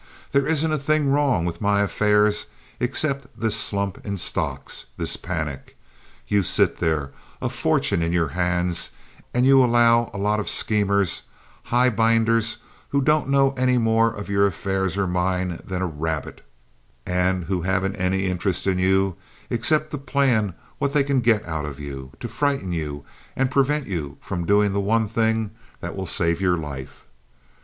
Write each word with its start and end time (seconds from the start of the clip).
There 0.31 0.47
isn't 0.47 0.71
a 0.71 0.79
thing 0.79 1.11
wrong 1.11 1.45
with 1.45 1.61
my 1.61 1.81
affairs 1.83 2.47
except 2.79 3.27
this 3.39 3.55
slump 3.55 4.03
in 4.03 4.17
stocks—this 4.17 5.15
panic. 5.17 5.77
You 6.27 6.41
sit 6.41 6.77
there, 6.79 7.11
a 7.39 7.49
fortune 7.49 8.01
in 8.01 8.11
your 8.11 8.29
hands, 8.29 8.89
and 9.31 9.45
you 9.45 9.63
allow 9.63 10.09
a 10.11 10.17
lot 10.17 10.39
of 10.39 10.49
schemers, 10.49 11.21
highbinders, 11.65 12.57
who 12.89 12.99
don't 13.03 13.29
know 13.29 13.51
any 13.55 13.77
more 13.77 14.11
of 14.11 14.27
your 14.27 14.47
affairs 14.47 14.97
or 14.97 15.05
mine 15.05 15.59
than 15.63 15.83
a 15.83 15.85
rabbit, 15.85 16.43
and 17.05 17.43
who 17.43 17.61
haven't 17.61 17.95
any 17.97 18.25
interest 18.25 18.65
in 18.65 18.79
you 18.79 19.17
except 19.51 19.91
to 19.91 19.99
plan 19.99 20.55
what 20.79 20.93
they 20.93 21.03
can 21.03 21.19
get 21.21 21.45
out 21.45 21.65
of 21.65 21.79
you, 21.79 22.11
to 22.19 22.27
frighten 22.27 22.71
you 22.71 23.05
and 23.35 23.51
prevent 23.51 23.85
you 23.85 24.17
from 24.19 24.47
doing 24.47 24.71
the 24.71 24.79
one 24.81 25.07
thing 25.07 25.51
that 25.79 25.95
will 25.95 26.07
save 26.07 26.41
your 26.41 26.57
life. 26.57 27.05